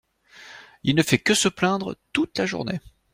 [0.81, 2.79] Il ne fait que se plaindre toute la journée.